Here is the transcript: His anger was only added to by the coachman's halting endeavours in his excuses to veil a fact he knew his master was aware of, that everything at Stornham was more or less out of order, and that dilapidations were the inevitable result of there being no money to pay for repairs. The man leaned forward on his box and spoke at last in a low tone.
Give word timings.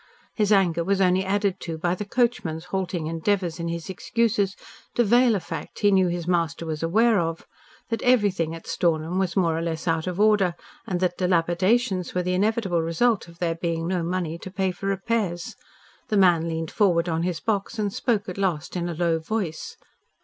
His 0.33 0.51
anger 0.51 0.83
was 0.83 0.99
only 0.99 1.23
added 1.23 1.59
to 1.59 1.77
by 1.77 1.93
the 1.93 2.05
coachman's 2.05 2.65
halting 2.73 3.05
endeavours 3.05 3.59
in 3.59 3.67
his 3.67 3.87
excuses 3.87 4.55
to 4.95 5.03
veil 5.03 5.35
a 5.35 5.39
fact 5.39 5.77
he 5.81 5.91
knew 5.91 6.07
his 6.07 6.27
master 6.27 6.65
was 6.65 6.81
aware 6.81 7.19
of, 7.19 7.45
that 7.89 8.01
everything 8.01 8.55
at 8.55 8.65
Stornham 8.65 9.19
was 9.19 9.37
more 9.37 9.55
or 9.55 9.61
less 9.61 9.87
out 9.87 10.07
of 10.07 10.19
order, 10.19 10.55
and 10.87 11.01
that 11.01 11.19
dilapidations 11.19 12.15
were 12.15 12.23
the 12.23 12.33
inevitable 12.33 12.81
result 12.81 13.27
of 13.27 13.37
there 13.37 13.53
being 13.53 13.87
no 13.87 14.01
money 14.01 14.39
to 14.39 14.49
pay 14.49 14.71
for 14.71 14.87
repairs. 14.87 15.55
The 16.07 16.17
man 16.17 16.47
leaned 16.49 16.71
forward 16.71 17.07
on 17.07 17.21
his 17.21 17.39
box 17.39 17.77
and 17.77 17.93
spoke 17.93 18.27
at 18.27 18.39
last 18.39 18.75
in 18.75 18.89
a 18.89 18.95
low 18.95 19.19
tone. 19.19 19.51